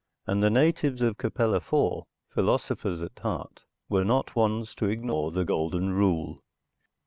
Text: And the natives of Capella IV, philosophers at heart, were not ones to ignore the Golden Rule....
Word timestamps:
And 0.25 0.41
the 0.41 0.49
natives 0.49 1.03
of 1.03 1.19
Capella 1.19 1.57
IV, 1.57 2.05
philosophers 2.33 3.03
at 3.03 3.19
heart, 3.19 3.65
were 3.87 4.03
not 4.03 4.35
ones 4.35 4.73
to 4.77 4.87
ignore 4.89 5.29
the 5.31 5.45
Golden 5.45 5.93
Rule.... 5.93 6.41